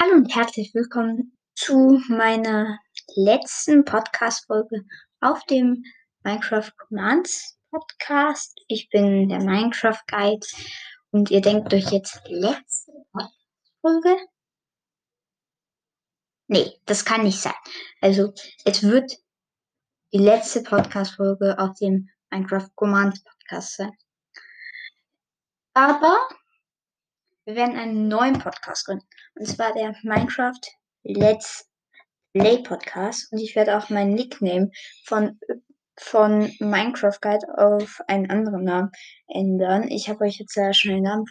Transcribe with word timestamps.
Hallo 0.00 0.16
und 0.16 0.36
herzlich 0.36 0.74
willkommen 0.74 1.36
zu 1.54 2.02
meiner 2.08 2.78
letzten 3.14 3.82
Podcast-Folge 3.82 4.84
auf 5.20 5.42
dem 5.44 5.84
Minecraft 6.22 6.70
Commands 6.76 7.58
Podcast. 7.70 8.54
Ich 8.68 8.90
bin 8.90 9.30
der 9.30 9.40
Minecraft 9.40 9.98
Guide 10.06 10.46
und 11.12 11.30
ihr 11.30 11.40
denkt 11.40 11.72
euch 11.72 11.90
jetzt 11.92 12.20
letzte 12.26 12.92
Folge? 13.80 14.16
Nee, 16.48 16.78
das 16.84 17.06
kann 17.06 17.22
nicht 17.22 17.40
sein. 17.40 17.54
Also, 18.02 18.34
es 18.66 18.82
wird 18.82 19.10
die 20.12 20.18
letzte 20.18 20.62
Podcast-Folge 20.62 21.58
auf 21.58 21.74
dem 21.80 22.10
Minecraft 22.30 22.68
Commands 22.74 23.24
Podcast 23.24 23.76
sein. 23.76 23.96
Aber 25.72 26.18
wir 27.46 27.54
werden 27.54 27.76
einen 27.76 28.08
neuen 28.08 28.38
Podcast 28.38 28.86
gründen. 28.86 29.06
Und 29.36 29.46
zwar 29.46 29.72
der 29.72 29.94
Minecraft 30.02 30.60
Let's 31.04 31.70
Play 32.34 32.58
Podcast. 32.62 33.32
Und 33.32 33.38
ich 33.38 33.54
werde 33.54 33.78
auch 33.78 33.88
meinen 33.88 34.14
Nickname 34.14 34.70
von, 35.04 35.38
von 35.96 36.50
Minecraft 36.58 37.18
Guide 37.20 37.46
auf 37.56 38.00
einen 38.08 38.30
anderen 38.30 38.64
Namen 38.64 38.90
ändern. 39.28 39.88
Ich 39.88 40.08
habe 40.08 40.24
euch 40.24 40.38
jetzt 40.38 40.56
ja 40.56 40.72
schon 40.74 40.94
den 40.94 41.04
Namen 41.04 41.24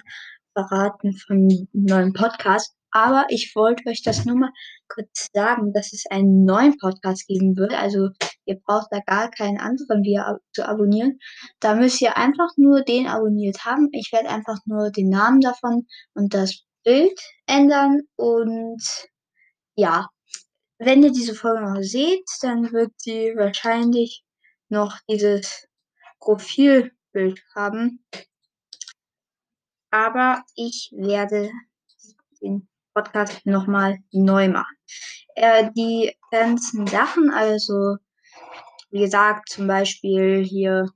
verraten 0.53 1.13
vom 1.17 1.49
neuen 1.73 2.13
Podcast. 2.13 2.73
Aber 2.91 3.25
ich 3.27 3.51
wollte 3.53 3.89
euch 3.89 4.01
das 4.01 4.23
nur 4.23 4.37
mal 4.37 4.51
kurz 4.87 5.27
sagen, 5.33 5.73
dass 5.73 5.91
es 5.91 6.05
einen 6.09 6.45
neuen 6.45 6.77
Podcast 6.77 7.27
geben 7.27 7.57
wird. 7.57 7.73
Also 7.73 8.11
ihr 8.45 8.59
braucht 8.65 8.87
da 8.91 8.99
gar 8.99 9.31
keinen 9.31 9.59
anderen 9.59 10.03
wieder 10.03 10.39
zu 10.53 10.67
abonnieren. 10.67 11.19
Da 11.59 11.75
müsst 11.75 12.01
ihr 12.01 12.17
einfach 12.17 12.49
nur 12.57 12.81
den 12.83 13.07
abonniert 13.07 13.65
haben. 13.65 13.89
Ich 13.91 14.11
werde 14.11 14.29
einfach 14.29 14.59
nur 14.65 14.91
den 14.91 15.09
Namen 15.09 15.41
davon 15.41 15.87
und 16.13 16.33
das 16.33 16.63
Bild 16.83 17.19
ändern. 17.47 18.01
Und 18.15 18.83
ja, 19.75 20.07
wenn 20.77 21.03
ihr 21.03 21.11
diese 21.11 21.35
Folge 21.35 21.61
noch 21.61 21.81
seht, 21.81 22.25
dann 22.41 22.71
wird 22.71 22.93
sie 22.97 23.33
wahrscheinlich 23.35 24.23
noch 24.69 24.97
dieses 25.09 25.67
Profilbild 26.19 27.41
haben. 27.55 28.03
Aber 29.91 30.43
ich 30.55 30.91
werde 30.95 31.49
den 32.41 32.67
Podcast 32.93 33.45
nochmal 33.45 33.99
neu 34.11 34.49
machen. 34.49 34.75
Äh, 35.35 35.71
die 35.75 36.15
ganzen 36.31 36.87
Sachen, 36.87 37.29
also 37.31 37.97
wie 38.95 39.01
gesagt, 39.01 39.49
zum 39.49 39.67
Beispiel 39.67 40.41
hier 40.41 40.89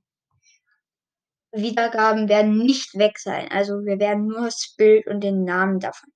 Wiedergaben 1.52 2.30
werden 2.30 2.56
nicht 2.56 2.96
weg 2.96 3.18
sein. 3.18 3.48
Also 3.50 3.84
wir 3.84 3.98
werden 3.98 4.26
nur 4.26 4.46
das 4.46 4.74
Bild 4.78 5.06
und 5.06 5.22
den 5.22 5.44
Namen 5.44 5.80
davon. 5.80 6.08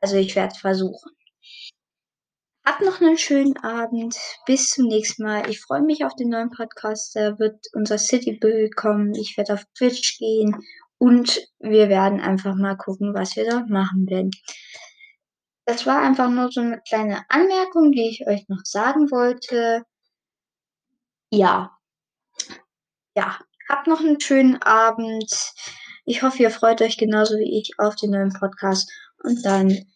Also 0.00 0.16
ich 0.16 0.34
werde 0.34 0.54
versuchen. 0.54 1.12
Habt 2.64 2.80
noch 2.80 3.02
einen 3.02 3.18
schönen 3.18 3.54
Abend. 3.58 4.16
Bis 4.46 4.70
zum 4.70 4.86
nächsten 4.86 5.24
Mal. 5.24 5.50
Ich 5.50 5.60
freue 5.60 5.82
mich 5.82 6.06
auf 6.06 6.14
den 6.14 6.30
neuen 6.30 6.50
Podcast. 6.50 7.14
Da 7.14 7.38
wird 7.38 7.66
unser 7.74 7.98
City-Bild 7.98 8.74
kommen. 8.74 9.14
Ich 9.14 9.36
werde 9.36 9.52
auf 9.52 9.64
Twitch 9.76 10.16
gehen. 10.16 10.56
Und 10.96 11.38
wir 11.58 11.90
werden 11.90 12.20
einfach 12.20 12.54
mal 12.54 12.78
gucken, 12.78 13.12
was 13.12 13.36
wir 13.36 13.50
dort 13.50 13.68
machen 13.68 14.06
werden. 14.08 14.30
Das 15.66 15.84
war 15.84 16.00
einfach 16.00 16.30
nur 16.30 16.50
so 16.50 16.62
eine 16.62 16.80
kleine 16.88 17.26
Anmerkung, 17.28 17.92
die 17.92 18.08
ich 18.08 18.26
euch 18.26 18.48
noch 18.48 18.64
sagen 18.64 19.10
wollte. 19.10 19.84
Ja. 21.36 21.76
Ja. 23.16 23.38
Habt 23.68 23.86
noch 23.86 24.00
einen 24.00 24.20
schönen 24.20 24.60
Abend. 24.62 25.32
Ich 26.04 26.22
hoffe, 26.22 26.42
ihr 26.42 26.50
freut 26.50 26.82
euch 26.82 26.98
genauso 26.98 27.34
wie 27.38 27.58
ich 27.58 27.78
auf 27.78 27.96
den 27.96 28.10
neuen 28.10 28.32
Podcast. 28.32 28.90
Und 29.22 29.44
dann 29.44 29.86